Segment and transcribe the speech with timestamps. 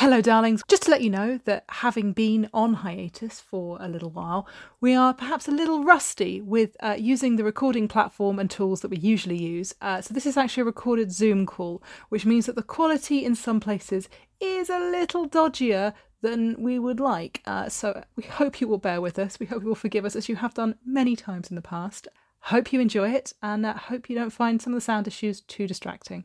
[0.00, 0.62] Hello, darlings.
[0.66, 4.48] Just to let you know that having been on hiatus for a little while,
[4.80, 8.90] we are perhaps a little rusty with uh, using the recording platform and tools that
[8.90, 9.74] we usually use.
[9.82, 13.34] Uh, so, this is actually a recorded Zoom call, which means that the quality in
[13.34, 14.08] some places
[14.40, 15.92] is a little dodgier
[16.22, 17.42] than we would like.
[17.44, 19.38] Uh, so, we hope you will bear with us.
[19.38, 22.08] We hope you will forgive us as you have done many times in the past.
[22.44, 25.42] Hope you enjoy it and uh, hope you don't find some of the sound issues
[25.42, 26.24] too distracting.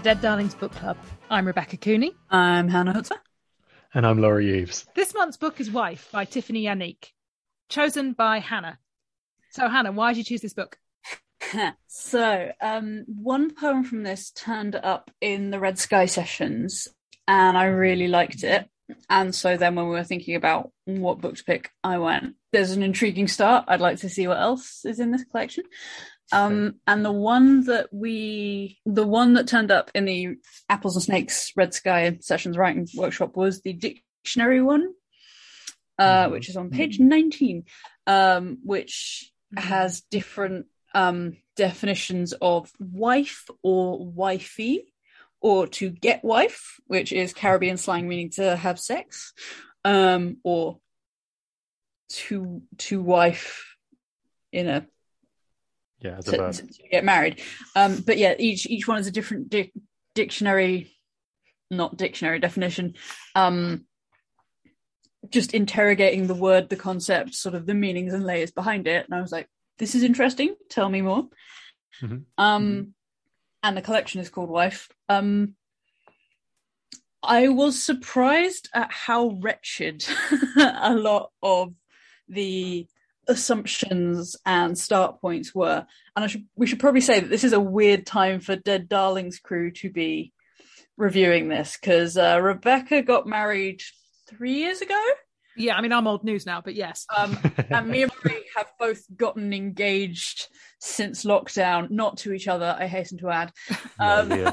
[0.00, 0.96] To Dead Darlings Book Club.
[1.28, 2.14] I'm Rebecca Cooney.
[2.30, 3.18] I'm Hannah Hutzer.
[3.92, 4.86] And I'm Laurie Eves.
[4.94, 7.08] This month's book is Wife by Tiphanie Yanique,
[7.68, 8.78] chosen by Hannah.
[9.50, 10.78] So, Hannah, why did you choose this book?
[11.86, 16.88] so, um, one poem from this turned up in the Red Sky sessions,
[17.28, 18.70] and I really liked it.
[19.10, 22.70] And so then, when we were thinking about what book to pick, I went, "There's
[22.70, 23.66] an intriguing start.
[23.68, 25.64] I'd like to see what else is in this collection."
[26.32, 30.36] Um, and the one that we, the one that turned up in the
[30.68, 34.92] Apples and Snakes Red Sky Sessions writing workshop was the dictionary one,
[35.98, 36.32] uh, mm-hmm.
[36.32, 37.64] which is on page 19,
[38.06, 39.68] um, which mm-hmm.
[39.68, 44.92] has different um, definitions of wife or wifey,
[45.40, 49.32] or to get wife, which is Caribbean slang meaning to have sex,
[49.84, 50.78] um, or
[52.10, 53.76] to to wife
[54.52, 54.86] in a
[56.00, 57.40] yeah to, to, to, get married.
[57.76, 59.72] Um, but yeah, each each one is a different di-
[60.14, 60.96] dictionary,
[61.70, 62.94] not dictionary definition.
[63.34, 63.86] Um,
[65.28, 69.04] just interrogating the word, the concept, sort of the meanings and layers behind it.
[69.04, 69.48] And I was like,
[69.78, 70.54] this is interesting.
[70.70, 71.24] Tell me more.
[72.02, 72.18] Mm-hmm.
[72.38, 72.90] Um, mm-hmm.
[73.62, 74.88] and the collection is called Wife.
[75.08, 75.54] Um,
[77.22, 80.06] I was surprised at how wretched
[80.56, 81.74] a lot of
[82.28, 82.86] the
[83.28, 85.86] assumptions and start points were.
[86.16, 88.88] And I should we should probably say that this is a weird time for Dead
[88.88, 90.32] Darlings crew to be
[90.96, 93.82] reviewing this because uh, Rebecca got married
[94.28, 95.00] three years ago.
[95.56, 97.06] Yeah, I mean, I'm old news now, but yes.
[97.14, 97.36] Um,
[97.70, 100.46] and me and Marie have both gotten engaged
[100.78, 103.52] since lockdown, not to each other, I hasten to add.
[103.98, 104.52] Um, yeah,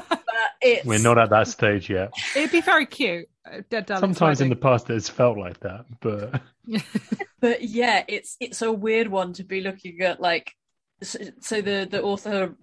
[0.62, 0.80] yeah.
[0.84, 2.12] We're not at that stage yet.
[2.36, 3.28] It'd be very cute.
[3.46, 6.42] Uh, Dead Sometimes in the past it's felt like that, but
[7.40, 10.20] but yeah, it's it's a weird one to be looking at.
[10.20, 10.52] Like,
[11.02, 12.56] so, so the the author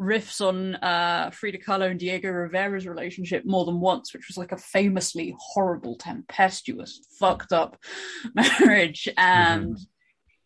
[0.00, 4.52] riffs on uh, Frida Kahlo and Diego Rivera's relationship more than once, which was like
[4.52, 7.76] a famously horrible, tempestuous, fucked up
[8.34, 9.08] marriage.
[9.16, 9.82] And mm-hmm.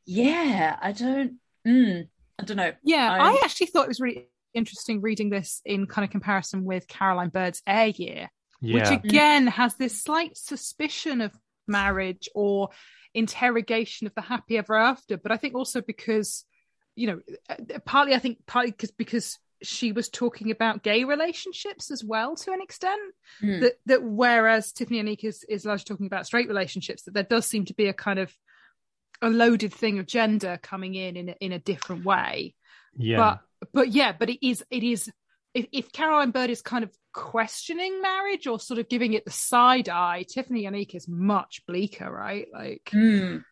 [0.06, 1.34] yeah, I don't,
[1.66, 2.08] mm,
[2.38, 2.72] I don't know.
[2.82, 6.64] Yeah, I, I actually thought it was really interesting reading this in kind of comparison
[6.64, 8.30] with Caroline Bird's Air Year,
[8.60, 8.74] yeah.
[8.74, 11.32] which again has this slight suspicion of
[11.66, 12.70] marriage or
[13.14, 15.16] interrogation of the happy ever after.
[15.16, 16.44] But I think also because
[16.96, 17.20] you know,
[17.84, 22.52] partly I think partly because because she was talking about gay relationships as well to
[22.52, 23.00] an extent.
[23.42, 23.60] Mm.
[23.62, 27.46] That that whereas Tiphanie Yanique is is largely talking about straight relationships, that there does
[27.46, 28.32] seem to be a kind of
[29.22, 32.54] a loaded thing of gender coming in in a, in a different way.
[32.96, 33.16] Yeah.
[33.62, 35.10] But but yeah, but it is it is
[35.54, 39.30] if, if Caroline Bird is kind of questioning marriage or sort of giving it the
[39.30, 42.46] side eye, Tiphanie Yanique is much bleaker, right?
[42.52, 43.42] Like mm.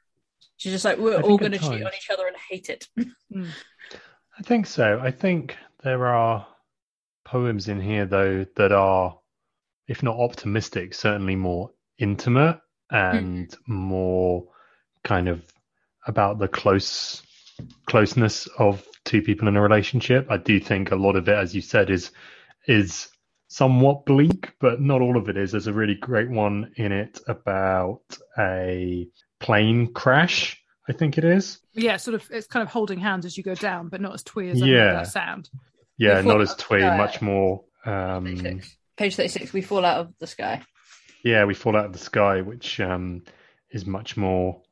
[0.58, 2.86] she's just like we're all going to cheat on each other and hate it.
[2.98, 3.48] mm.
[4.38, 5.00] I think so.
[5.02, 6.46] I think there are
[7.24, 9.18] poems in here though that are,
[9.88, 13.56] if not optimistic, certainly more intimate and mm.
[13.66, 14.44] more
[15.04, 15.42] kind of
[16.06, 17.22] about the close
[17.86, 20.26] closeness of two people in a relationship.
[20.30, 22.10] I do think a lot of it, as you said, is
[22.66, 23.08] is
[23.52, 25.52] somewhat bleak, but not all of it is.
[25.52, 28.00] There's a really great one in it about
[28.38, 29.06] a
[29.40, 30.58] plane crash.
[30.88, 31.60] I think it is.
[31.74, 32.26] Yeah, sort of.
[32.30, 34.94] It's kind of holding hands as you go down, but not as twee as yeah.
[34.94, 35.50] that sound.
[35.98, 37.64] Yeah, not as twee, much more.
[37.84, 38.76] Um, 36.
[38.96, 39.52] Page thirty-six.
[39.52, 40.62] We fall out of the sky.
[41.22, 43.22] Yeah, we fall out of the sky, which um,
[43.70, 44.62] is much more,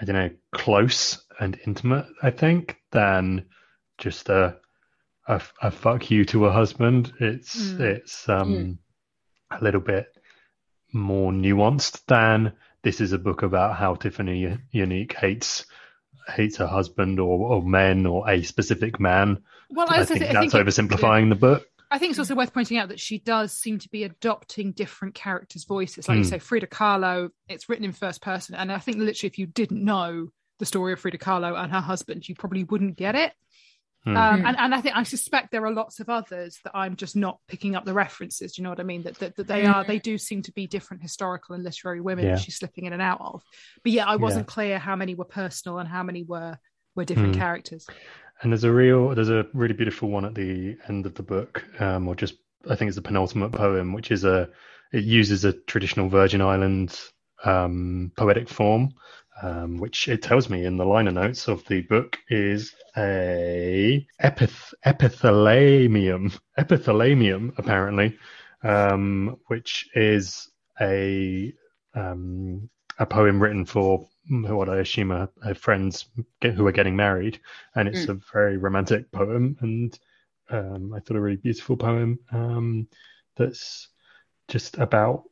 [0.00, 2.06] I don't know, close and intimate.
[2.20, 3.46] I think than
[3.96, 4.56] just a
[5.36, 7.12] a, a fuck you to a husband.
[7.20, 7.80] It's mm.
[7.80, 9.58] it's um, mm.
[9.58, 10.06] a little bit
[10.92, 12.52] more nuanced than
[12.82, 15.66] this is a book about how Tiphanie Yanique hates
[16.28, 19.42] hates her husband or, or men or a specific man.
[19.70, 21.66] Well, I, I think that's I think oversimplifying it, the book.
[21.90, 25.14] I think it's also worth pointing out that she does seem to be adopting different
[25.14, 26.08] characters' voices.
[26.08, 26.20] Like mm.
[26.20, 26.30] you hmm.
[26.30, 28.54] say, Frida Kahlo, it's written in first person.
[28.54, 31.80] And I think literally, if you didn't know the story of Frida Kahlo and her
[31.80, 33.32] husband, you probably wouldn't get it.
[34.06, 34.16] Mm.
[34.16, 37.14] Um, and, and I think I suspect there are lots of others that I'm just
[37.14, 38.52] not picking up the references.
[38.52, 39.02] Do you know what I mean?
[39.04, 42.24] That that, that they are they do seem to be different historical and literary women
[42.24, 42.32] yeah.
[42.32, 43.42] that she's slipping in and out of.
[43.84, 44.54] But yeah, I wasn't yeah.
[44.54, 46.58] clear how many were personal and how many were
[46.96, 47.38] were different mm.
[47.38, 47.86] characters.
[48.42, 51.64] And there's a real there's a really beautiful one at the end of the book,
[51.78, 52.34] um, or just
[52.68, 54.48] I think it's the penultimate poem, which is a
[54.92, 57.12] it uses a traditional Virgin Islands
[57.44, 58.94] um, poetic form
[59.42, 64.74] um, which it tells me in the liner notes of the book is a epith-
[64.86, 68.16] epithalamium, epithalamium apparently,
[68.62, 70.48] um, which is
[70.80, 71.52] a
[71.94, 72.68] um,
[72.98, 76.06] a poem written for what I assume are, are friends
[76.40, 77.40] get, who are getting married,
[77.74, 78.10] and it's mm.
[78.10, 79.98] a very romantic poem, and
[80.50, 82.86] um, I thought a really beautiful poem um,
[83.36, 83.88] that's
[84.48, 85.24] just about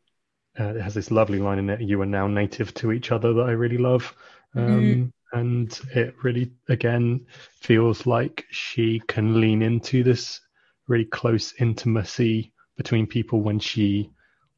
[0.60, 3.32] uh, it has this lovely line in it you are now native to each other
[3.32, 4.14] that i really love
[4.54, 7.24] um, mm and it really again
[7.60, 10.40] feels like she can lean into this
[10.88, 14.10] really close intimacy between people when she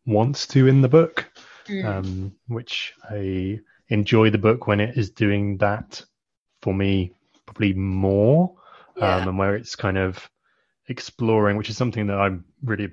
[0.06, 1.30] wants to in the book
[1.66, 1.84] mm.
[1.84, 6.02] um, which i enjoy the book when it is doing that
[6.62, 7.12] for me
[7.44, 8.54] probably more
[8.96, 9.16] yeah.
[9.16, 10.30] um, and where it's kind of
[10.88, 12.90] exploring, which is something that I'm really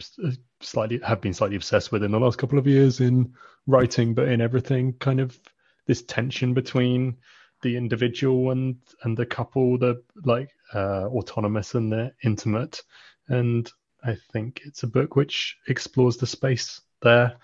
[0.62, 3.34] slightly have been slightly obsessed with in the last couple of years in
[3.68, 5.40] writing, but in everything, kind of
[5.86, 7.18] this tension between
[7.62, 12.82] the individual and and the couple, the like uh, autonomous and the intimate.
[13.28, 13.72] And
[14.04, 17.36] I think it's a book which explores the space there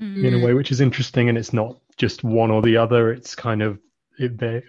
[0.00, 0.24] mm.
[0.24, 3.12] in a way which is interesting, and it's not just one or the other.
[3.12, 3.78] It's kind of
[4.18, 4.64] it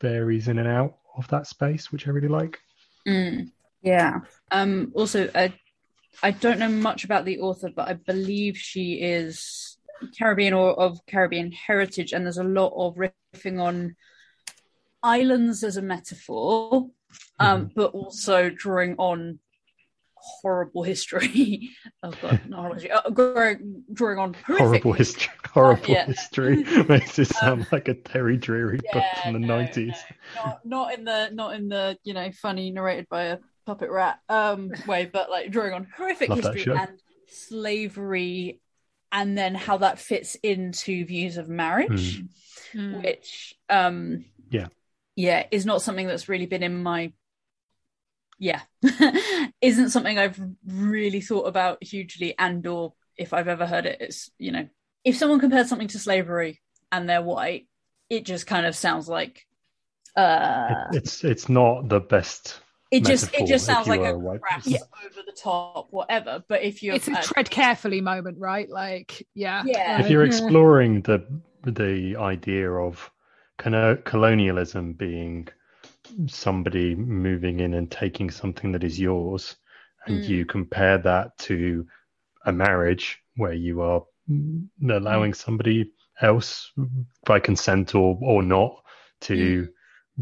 [0.00, 2.60] varies in and out of that space, which I really like.
[3.06, 3.50] Mm.
[3.82, 4.20] Yeah.
[4.50, 5.54] Um, also, I,
[6.22, 9.78] I don't know much about the author, but I believe she is
[10.18, 13.96] Caribbean or of Caribbean heritage, and there's a lot of riffing on
[15.02, 16.90] islands as a metaphor,
[17.38, 17.72] um, mm-hmm.
[17.74, 19.38] but also drawing on
[20.16, 21.70] horrible history.
[22.02, 22.84] oh god, not.
[22.90, 25.32] Uh, drawing, drawing on horrible history.
[25.46, 26.06] Horrible uh, yeah.
[26.06, 29.94] history makes it sound um, like a Terry Deary yeah, book from the nineties.
[30.36, 30.50] No, no.
[30.50, 34.20] Not, not in the not in the you know funny narrated by a puppet rat
[34.28, 36.98] um way, but like drawing on horrific Love history and
[37.28, 38.60] slavery
[39.12, 42.22] and then how that fits into views of marriage,
[42.72, 43.02] mm.
[43.02, 44.68] which um yeah.
[45.16, 47.12] Yeah, is not something that's really been in my
[48.38, 48.60] yeah.
[49.62, 54.30] isn't something I've really thought about hugely and or if I've ever heard it, it's
[54.38, 54.68] you know,
[55.04, 56.60] if someone compares something to slavery
[56.92, 57.66] and they're white,
[58.10, 59.46] it just kind of sounds like
[60.14, 62.60] uh it, it's it's not the best
[62.90, 64.78] it just it just sounds like a crap yeah.
[65.04, 68.68] over the top whatever but if you it's a tread carefully moment right?
[68.68, 69.62] Like yeah.
[69.66, 70.00] Yeah.
[70.00, 71.26] If you're exploring the
[71.64, 73.10] the idea of
[73.58, 75.48] colonialism being
[76.28, 79.56] somebody moving in and taking something that is yours
[80.06, 80.28] and mm.
[80.28, 81.86] you compare that to
[82.44, 84.04] a marriage where you are
[84.88, 85.90] allowing somebody
[86.20, 86.72] else
[87.24, 88.82] by consent or or not
[89.20, 89.72] to mm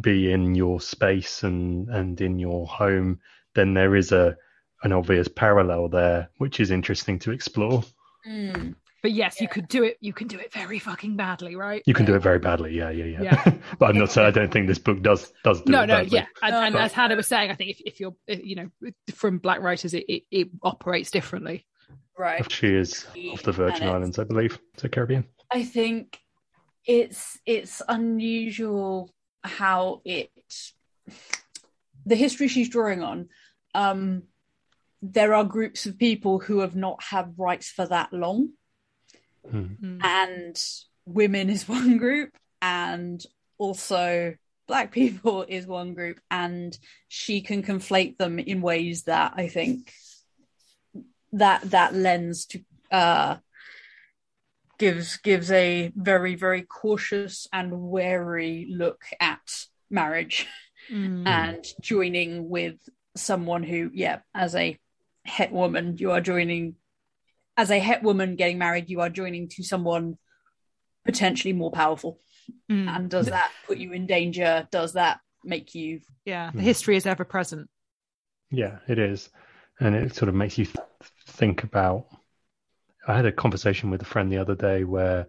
[0.00, 3.20] be in your space and and in your home,
[3.54, 4.36] then there is a
[4.82, 7.82] an obvious parallel there, which is interesting to explore.
[8.26, 8.74] Mm.
[9.02, 9.42] But yes, yeah.
[9.42, 9.98] you could do it.
[10.00, 11.82] You can do it very fucking badly, right?
[11.84, 12.74] You can do it very badly.
[12.74, 13.22] Yeah, yeah, yeah.
[13.22, 13.54] yeah.
[13.78, 15.96] but I'm not saying I don't think this book does does do no, it no,
[15.96, 16.18] badly.
[16.18, 16.26] yeah.
[16.42, 19.60] And, and as Hannah was saying, I think if, if you're, you know, from black
[19.60, 21.66] writers, it, it, it operates differently.
[22.18, 22.50] Right.
[22.50, 24.58] She is off the Virgin Islands, I believe.
[24.78, 25.26] So Caribbean.
[25.50, 26.18] I think
[26.86, 29.12] it's it's unusual
[29.44, 30.30] how it
[32.06, 33.28] the history she's drawing on
[33.74, 34.22] um
[35.02, 38.50] there are groups of people who have not had rights for that long
[39.48, 39.98] hmm.
[40.02, 40.62] and
[41.04, 42.30] women is one group
[42.62, 43.24] and
[43.58, 44.34] also
[44.66, 49.92] black people is one group and she can conflate them in ways that i think
[51.32, 52.60] that that lends to
[52.90, 53.36] uh
[54.78, 60.46] gives gives a very very cautious and wary look at marriage
[60.90, 61.26] mm.
[61.26, 62.76] and joining with
[63.16, 64.78] someone who yeah as a
[65.24, 66.74] het woman you are joining
[67.56, 70.18] as a het woman getting married you are joining to someone
[71.04, 72.18] potentially more powerful.
[72.70, 72.88] Mm.
[72.88, 74.68] and does that put you in danger?
[74.70, 77.68] Does that make you yeah the history is ever present.
[78.50, 79.30] Yeah it is.
[79.80, 80.76] And it sort of makes you th-
[81.26, 82.06] think about
[83.06, 85.26] I had a conversation with a friend the other day where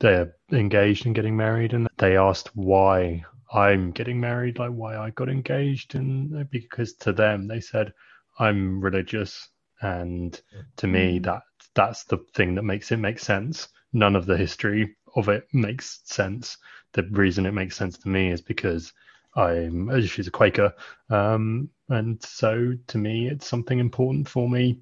[0.00, 5.10] they're engaged and getting married, and they asked why I'm getting married, like why I
[5.10, 7.92] got engaged, and because to them they said
[8.38, 9.48] I'm religious,
[9.80, 10.40] and
[10.76, 11.24] to me mm.
[11.24, 11.42] that
[11.74, 13.68] that's the thing that makes it make sense.
[13.92, 16.56] None of the history of it makes sense.
[16.92, 18.92] The reason it makes sense to me is because
[19.36, 20.74] I'm as she's a Quaker,
[21.10, 24.80] um, and so to me, it's something important for me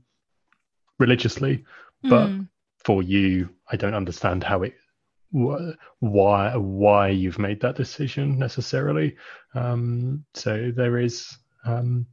[0.98, 1.64] religiously.
[2.02, 2.48] But mm.
[2.84, 4.74] for you, I don't understand how it
[5.32, 9.16] why why you've made that decision necessarily.
[9.54, 12.06] Um, so there is, um,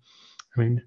[0.56, 0.84] I mean,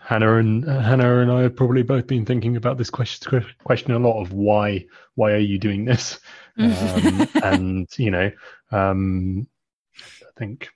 [0.00, 3.92] Hannah and uh, Hannah and I have probably both been thinking about this question question
[3.92, 6.18] a lot of why why are you doing this,
[6.58, 8.30] um, and you know,
[8.72, 9.46] um,
[9.96, 10.68] I think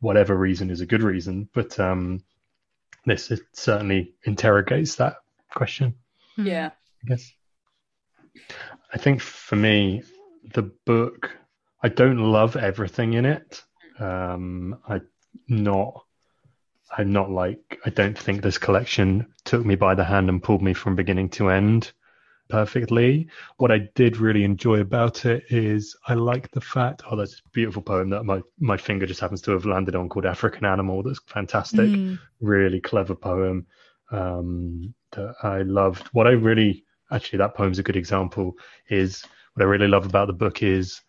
[0.00, 2.22] whatever reason is a good reason, but um,
[3.06, 5.16] this certainly interrogates that
[5.50, 5.94] question.
[6.36, 6.70] Yeah,
[7.04, 7.32] I guess.
[8.92, 10.02] I think for me,
[10.54, 11.30] the book,
[11.82, 13.62] I don't love everything in it.
[13.98, 15.00] Um, I
[15.48, 16.04] not,
[16.96, 20.62] I'm not like, I don't think this collection took me by the hand and pulled
[20.62, 21.92] me from beginning to end
[22.48, 23.28] perfectly.
[23.56, 27.48] What I did really enjoy about it is I like the fact, oh, that's a
[27.52, 31.02] beautiful poem that my, my finger just happens to have landed on called African Animal.
[31.02, 32.18] That's fantastic, mm.
[32.40, 33.66] really clever poem
[34.10, 36.08] um, that I loved.
[36.08, 38.56] What I really actually that poem's a good example
[38.88, 41.00] is what I really love about the book is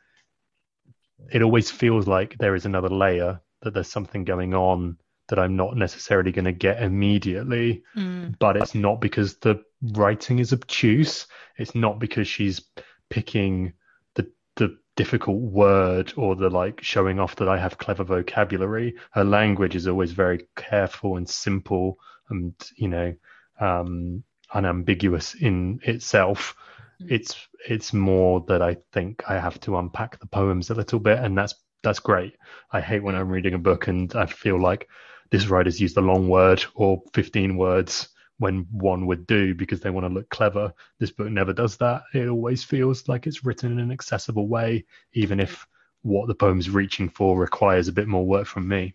[1.32, 4.98] it always feels like there is another layer that there's something going on
[5.28, 8.38] that I'm not necessarily going to get immediately mm.
[8.38, 11.26] but it's not because the writing is obtuse
[11.58, 12.62] it's not because she's
[13.10, 13.74] picking
[14.14, 19.24] the the difficult word or the like showing off that I have clever vocabulary her
[19.24, 21.98] language is always very careful and simple
[22.30, 23.16] and you know
[23.60, 26.56] um unambiguous in itself.
[27.02, 27.12] Mm.
[27.12, 31.20] It's it's more that I think I have to unpack the poems a little bit,
[31.20, 32.36] and that's that's great.
[32.72, 34.90] I hate when I'm reading a book and I feel like
[35.30, 39.90] this writer's used a long word or 15 words when one would do because they
[39.90, 40.74] want to look clever.
[41.00, 42.04] This book never does that.
[42.14, 45.66] It always feels like it's written in an accessible way, even if
[46.02, 48.94] what the poem's reaching for requires a bit more work from me.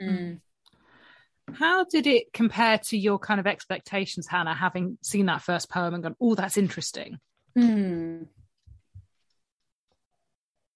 [0.00, 0.40] Mm.
[1.54, 5.94] How did it compare to your kind of expectations, Hannah, having seen that first poem
[5.94, 7.18] and gone, oh, that's interesting?
[7.54, 8.22] Hmm.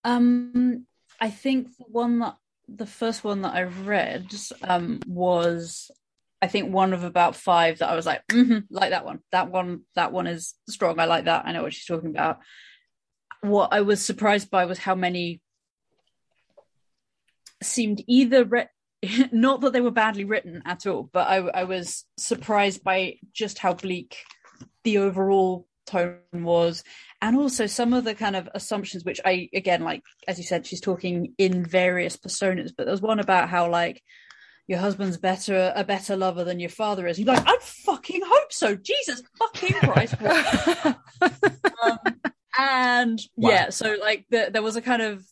[0.05, 0.87] Um,
[1.21, 2.37] I think the one that
[2.69, 5.91] the first one that I read um, was,
[6.41, 9.21] I think one of about five that I was like, mm-hmm, like that one.
[9.31, 10.99] That one, that one is strong.
[10.99, 11.45] I like that.
[11.47, 12.39] I know what she's talking about.
[13.43, 15.41] What I was surprised by was how many
[17.63, 18.69] seemed either re-
[19.33, 23.59] not that they were badly written at all, but I, I was surprised by just
[23.59, 24.19] how bleak
[24.85, 26.85] the overall tone was
[27.21, 30.65] and also some of the kind of assumptions which i again like as you said
[30.65, 34.01] she's talking in various personas but there's one about how like
[34.67, 37.19] your husband's better a better lover than your father is.
[37.19, 38.77] You're like, i'd fucking hope so.
[38.77, 40.15] Jesus fucking Christ.
[41.83, 41.99] um,
[42.59, 43.51] and wow.
[43.51, 45.25] yeah, so like the, there was a kind of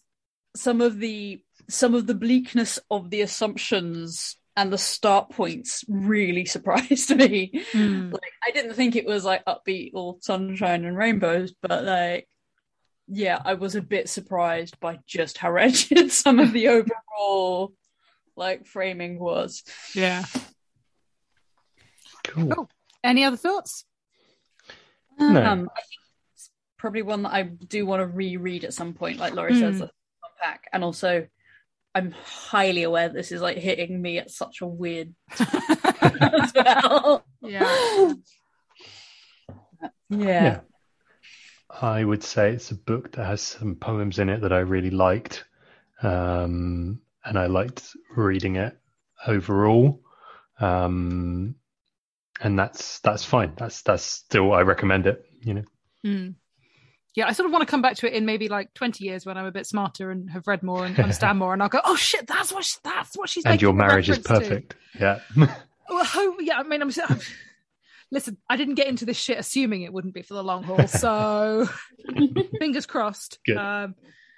[0.56, 6.44] some of the some of the bleakness of the assumptions and the start points really
[6.56, 7.52] surprised me.
[7.72, 8.12] Mm.
[8.12, 12.28] Like I didn't think it was like upbeat or sunshine and rainbows, but like
[13.12, 17.72] yeah, I was a bit surprised by just how wretched some of the overall
[18.36, 19.64] like framing was.
[19.94, 20.24] Yeah.
[22.24, 22.48] Cool.
[22.48, 22.70] cool.
[23.02, 23.84] Any other thoughts?
[25.18, 25.26] No.
[25.26, 26.00] Um, I think
[26.34, 29.60] it's probably one that I do want to reread at some point, like Laurie mm.
[29.60, 31.26] says, unpack, and also
[31.94, 37.24] I'm highly aware this is like hitting me at such a weird as well.
[37.42, 38.14] Yeah.
[40.08, 40.18] yeah.
[40.18, 40.60] Yeah.
[41.80, 44.90] I would say it's a book that has some poems in it that I really
[44.90, 45.44] liked.
[46.02, 48.76] Um, and I liked reading it
[49.26, 50.00] overall.
[50.58, 51.56] Um,
[52.40, 53.52] and that's that's fine.
[53.56, 55.64] That's that's still I recommend it, you know.
[56.04, 56.34] Mm
[57.14, 59.26] yeah, I sort of want to come back to it in maybe like 20 years
[59.26, 61.80] when I'm a bit smarter and have read more and understand more, and I'll go,
[61.84, 63.44] oh shit, that's what she, that's what she's.
[63.44, 64.76] And your marriage is perfect.
[64.92, 64.98] To.
[64.98, 65.20] Yeah.
[65.88, 67.20] well, yeah, I mean, I'm, I'm.
[68.12, 70.86] Listen, I didn't get into this shit assuming it wouldn't be for the long haul,
[70.88, 71.68] so
[72.58, 73.38] fingers crossed.
[73.46, 73.56] Good.
[73.56, 73.94] Um,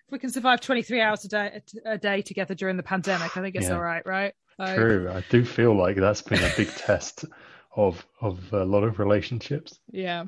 [0.06, 3.40] if we can survive 23 hours a day a day together during the pandemic, I
[3.40, 3.74] think it's yeah.
[3.74, 4.34] all right, right?
[4.58, 5.10] Like, True.
[5.10, 7.24] I do feel like that's been a big test
[7.74, 9.78] of of a lot of relationships.
[9.90, 10.24] Yeah.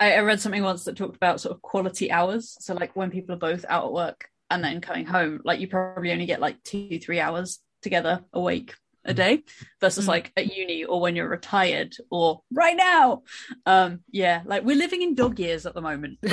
[0.00, 2.56] I, I read something once that talked about sort of quality hours.
[2.60, 5.68] So like when people are both out at work and then coming home, like you
[5.68, 9.42] probably only get like two, three hours together awake a day
[9.80, 10.08] versus mm.
[10.08, 13.22] like at uni or when you're retired or right now.
[13.66, 16.18] Um, yeah, like we're living in dog years at the moment.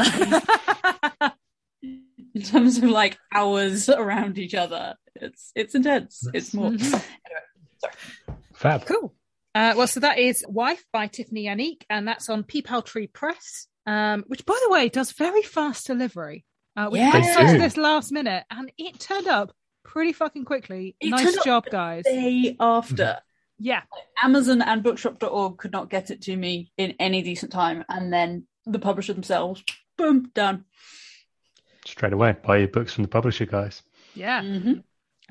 [1.81, 4.95] in terms of like hours around each other.
[5.15, 6.27] It's it's intense.
[6.33, 6.93] It's more mm-hmm.
[6.93, 7.41] anyway,
[7.79, 7.93] sorry.
[8.53, 8.85] Fab.
[8.85, 9.13] Cool.
[9.57, 13.65] Uh, well, so that is Wife by Tiphanie Yanique, and that's on Peepal Tree Press,
[13.87, 16.45] um, which, by the way, does very fast delivery.
[16.75, 17.11] Uh, we yeah.
[17.11, 19.51] posted this last minute, and it turned up
[19.83, 20.95] pretty fucking quickly.
[20.99, 22.03] It nice job, guys.
[22.03, 23.17] Day after.
[23.57, 23.81] Yeah.
[24.21, 27.83] Amazon and bookshop.org could not get it to me in any decent time.
[27.89, 29.63] And then the publisher themselves,
[29.97, 30.65] boom, done.
[31.83, 33.81] Straight away, buy your books from the publisher, guys.
[34.13, 34.73] Yeah, mm-hmm.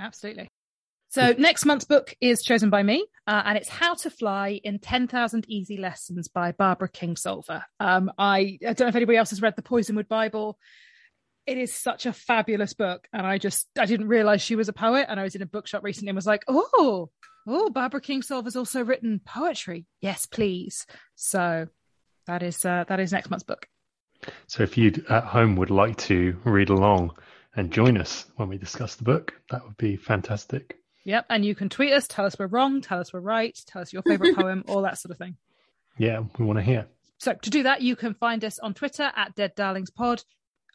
[0.01, 0.49] absolutely.
[1.17, 4.79] So next month's book is chosen by me, uh, and it's How to Fly in
[4.79, 7.63] 10,000 Easy Lessons by Barbara Kingsolver.
[7.81, 10.59] Um, I, I don't know if anybody else has read the Poisonwood Bible.
[11.47, 14.75] It is such a fabulous book, and I just I didn't realize she was a
[14.75, 15.07] poet.
[15.09, 17.09] And I was in a bookshop recently and was like, oh,
[17.49, 19.87] oh, Barbara Kingsolver's also written poetry.
[20.03, 20.85] Yes, please.
[21.15, 21.67] So
[22.27, 23.67] that is uh, that is next month's book.
[24.49, 27.13] So if you at home would like to read along
[27.55, 30.77] and join us when we discuss the book, that would be fantastic.
[31.07, 33.81] Yep, and you can tweet us, tell us we're wrong, tell us we're right, tell
[33.81, 35.37] us your favorite poem, all that sort of thing.
[35.99, 36.87] Yeah, we want to hear.
[37.19, 40.25] So to do that, you can find us on Twitter at Dead Darlings Pod,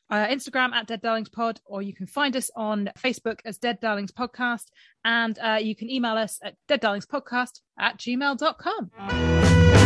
[0.09, 3.81] uh, Instagram at Dead Darlings Pod, or you can find us on Facebook as Dead
[3.81, 4.67] Darlings Podcast,
[5.03, 9.80] and uh, you can email us at deaddarlingspodcast at gmail.com.